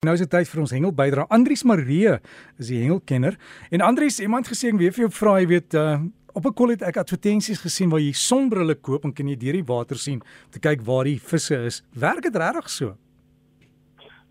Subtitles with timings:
[0.00, 1.26] Nou is dit tyd vir ons hengel bydra.
[1.28, 3.34] Andries Marie is die hengelkenner.
[3.68, 5.98] En Andries, iemand gesê ek weet vir jou vra, jy weet, uh,
[6.32, 9.52] op 'n kol het ek advertensies gesien waar jy sonbrille koop en kan jy deur
[9.60, 11.82] die water sien om te kyk waar die visse is.
[11.92, 12.96] Werk dit regtig so?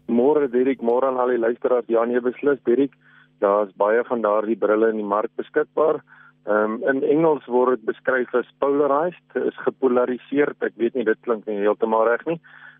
[0.08, 1.86] Môre Dirk, môre aan al die luisteraars.
[1.88, 2.98] Ja, nee, beslis Dirk.
[3.38, 6.02] Daar's baie van daardie brille in die mark beskikbaar.
[6.50, 10.58] Ehm um, in Engels word dit beskryf as polarized, is gepolariseerd.
[10.66, 12.40] Ek weet nie dit klink nie heeltemal reg nie.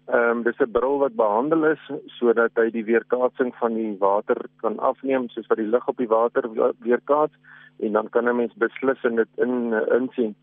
[0.10, 1.84] Ehm um, dis 'n bril wat behandel is
[2.18, 6.10] sodat hy die weerkaatsing van die water kan afneem soos wat die lig op die
[6.10, 6.50] water
[6.82, 7.36] weerkaats
[7.86, 10.34] en dan kan 'n mens beslis in dit in insien.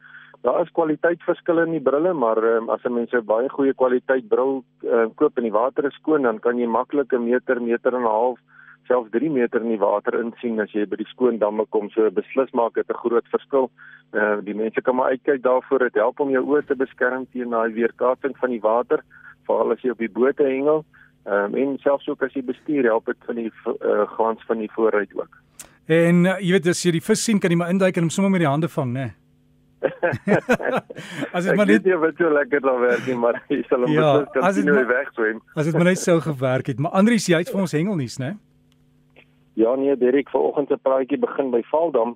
[0.43, 4.29] Daar is kwaliteitverskille in die brille, maar um, as 'n mens 'n baie goeie kwaliteit
[4.29, 7.95] bril uh, koop en die water is skoon, dan kan jy maklik 'n meter, meter
[7.95, 8.39] en 'n half,
[8.87, 11.91] selfs 3 meter in die water insien as jy by die skoon damme kom.
[11.95, 13.71] So beslis maak dit 'n groot verskil.
[14.13, 17.51] Uh, die mense kan maar uitkyk daarvoor, dit help om jou oë te beskerm teen
[17.51, 19.03] daai weerkaatsing van die water
[19.47, 20.85] veral as jy op die boot hengel.
[21.27, 24.59] Ehm um, en selfs ook as jy bestuur help dit van die uh, glans van
[24.59, 25.33] die vooruit ook.
[25.87, 28.15] En uh, jy weet as jy die vis sien kan jy maar induik en hom
[28.15, 29.07] sommer met die hande vang, né?
[31.37, 33.93] as dit maar net nie wat so lekker daar werk nie, maar jy sal hom
[33.93, 35.43] ja, beslis kan nie wegswem.
[35.55, 38.37] As dit maar net sou gewerk het, maar Andrius jy het vir ons hengelnuus, né?
[39.57, 42.11] Ja nee, Derek, vanoggend se praatjie begin by Valdam.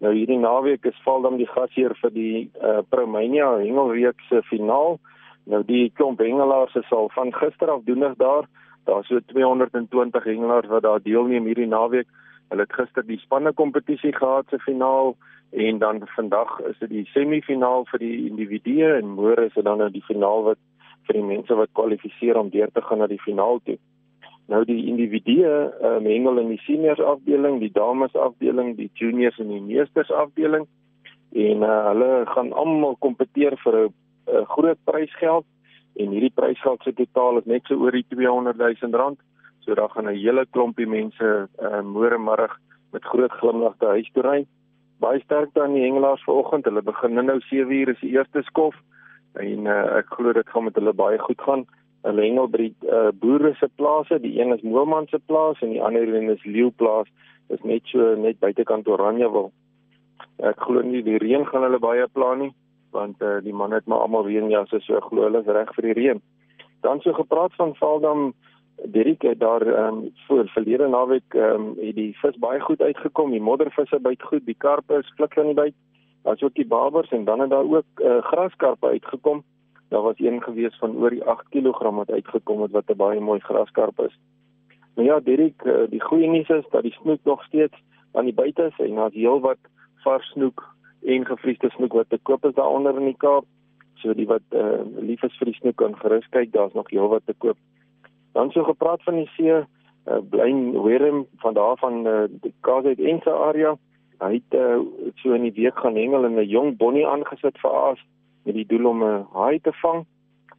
[0.00, 4.96] Nou hierdie naweek is Valdam die gasheer vir die uh, Promania Hengelweek se finaal.
[5.52, 8.48] Nou die klomp hengelaars is al van gister af doenig daar.
[8.88, 12.08] Daar's so 220 hengelaars wat daar deelneem hierdie naweek.
[12.48, 15.12] Hulle het gister die spanne kompetisie gehad se finaal
[15.52, 19.84] en dan vandag is dit die semifinaal vir die individue en môre is dit dan
[19.84, 20.64] nou die finaal wat
[21.04, 23.76] vir die mense wat kwalifiseer om deur te gaan na die finaal toe.
[24.48, 25.48] Nou die individue
[25.84, 30.64] um, hengel in die seniors afdeling, die dames afdeling, die juniors en die meesters afdeling
[31.36, 33.92] en uh, hulle gaan almal kompeteer vir 'n
[34.32, 35.44] uh, groot prysgeld
[36.00, 39.20] en hierdie prysgeld se totaal is net so oor die 200 000 rand.
[39.60, 42.56] So daar gaan 'n hele klompie mense uh, môre middag
[42.92, 44.46] met groot glimlagte huis toe ry.
[44.98, 46.64] Baie sterkte aan die hengelaars vanoggend.
[46.64, 48.74] Hulle begin nou 7:00 is die eerste skof
[49.34, 51.66] en uh, ek glo dit gaan met hulle baie goed gaan.
[52.08, 54.20] Hulle hengel by die uh, boere se plase.
[54.24, 57.10] Die een is Moelman se plaas en die ander een is Leeu plaas.
[57.48, 59.50] Dit is net so net buitekant Oranjewil.
[60.48, 62.54] Ek glo nie die reën gaan hulle baie plan nie
[62.96, 65.96] want uh, die man het maar almal reënjasse so glo hulle is reg vir die
[65.98, 66.20] reën.
[66.80, 68.30] Dan so gepraat van Valdam
[68.84, 73.30] Dirk het daar um, voor verlede naweek um, het die vis baie goed uitgekom.
[73.30, 75.74] Die moddervisse byt goed, die karpe is flik in byt.
[76.22, 79.42] Daar's ook die babers en dan het daar ook uh, graskarpe uitgekom.
[79.88, 83.20] Daar was een gewees van oor die 8 kg wat uitgekom het wat 'n baie
[83.20, 84.18] mooi graskarp is.
[84.94, 87.74] Nou ja, Dirk, uh, die goeie nuus is dat die snoek nog steeds
[88.12, 89.58] aan die buite is en daar's heelwat
[89.96, 93.44] vars snoek en gevriesde snoek wat te koop is daaronder in die Kaap.
[93.94, 97.22] So die wat uh, lief is vir die snoek kan gerus kyk, daar's nog heelwat
[97.26, 97.56] te koop.
[98.32, 102.98] Dan so gepraat van die see, uh, Blaine Werm van daar van uh, die Kaapstad
[102.98, 103.76] Ense area.
[104.18, 104.78] Hy het uh,
[105.22, 108.02] so in die week gaan hengel en 'n jong bonnie aangesit vir aas
[108.48, 110.06] met die doel om 'n uh, haai te vang.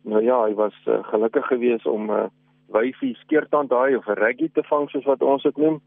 [0.02, 2.28] Nou ja, hy was uh, gelukkig geweest om 'n uh,
[2.70, 5.82] wyfie skeertand haai of 'n reggie te vang soos wat ons dit noem.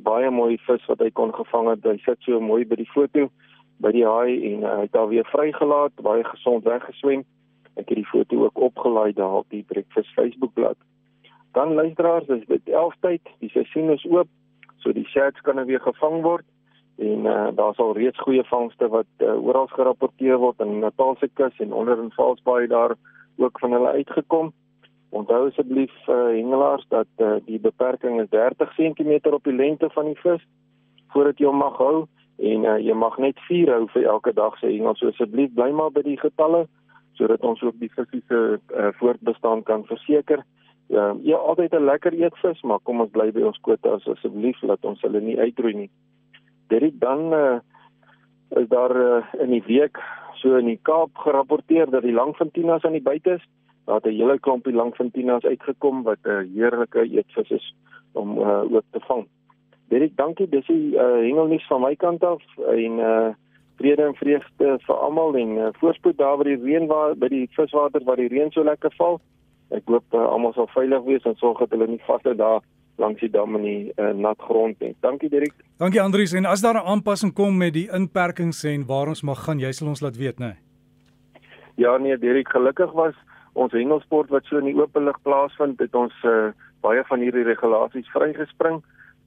[0.00, 1.84] Baie mooi vis wat hy kon gevang het.
[1.84, 3.28] Hy sit so mooi by die foto
[3.82, 7.24] by die haai en uh, hy het daar weer vrygelaat, baie gesond weggeswem.
[7.74, 10.76] Ek het die foto ook opgelaai daar op die Breakfast Facebookblad.
[11.52, 14.28] Dan luisteraars, dis dit 11 tyd, die seisoen is oop,
[14.78, 16.44] so die sheds kan nou weer gevang word
[16.96, 21.58] en uh, daar's al reeds goeie vangste wat uh, oral gerapporteer word in Natalse kus
[21.58, 22.94] en onder in Valsbaai daar
[23.36, 24.52] ook van hulle uitgekom.
[25.08, 30.04] Onthou asseblief uh, hengelaars dat uh, die beperking is 30 cm op die lengte van
[30.04, 30.44] die vis
[31.12, 32.06] voordat jy hom mag hou
[32.38, 35.70] en uh, jy mag net 4 hou vir elke dag sê Engels so asseblief bly
[35.72, 36.66] maar by die getalle
[37.18, 40.40] sodat ons ook die fisiese uh, voortbestaan kan verseker.
[40.88, 44.84] Ja, ja altyd 'n lekker eetvis, maar kom ons bly by ons kwotas asseblief laat
[44.84, 45.90] ons hulle nie uitroei nie.
[46.80, 47.58] Dit dan uh,
[48.48, 50.00] is daar uh, in die week
[50.40, 53.44] so in die Kaap gerapporteer dat die langfintinas aan die buite is.
[53.84, 57.74] Daar het 'n hele klompie langfintinas uitgekom wat 'n uh, heerlike eetvis is
[58.12, 59.26] om uh, ook te vang.
[59.88, 60.48] Derek, dankie.
[60.48, 63.30] Dis die uh, hengelnuus van my kant af en uh
[63.76, 67.48] vrede en vreugde vir almal en uh, voorspoed daar by die reën waar by die
[67.56, 69.18] viswater waar die reën so lekker val.
[69.70, 72.60] Ek hoop uh, almal sal veilig wees en sorg dat hulle nie vasloop daar
[72.96, 74.94] langs die dam in die uh, nat grond nie.
[75.00, 75.54] Dankie Derek.
[75.78, 79.44] Dankie Andrius en as daar 'n aanpassing kom met die inperkings en waar ons mag
[79.44, 80.46] gaan, jy sal ons laat weet, né?
[80.46, 80.56] Nee?
[81.76, 83.14] Ja nee, Derek, gelukkig was
[83.52, 87.44] ons hengelsport wat so in die oop lig plaasvind, het ons uh, baie van hierdie
[87.44, 88.82] regulasies vrygespring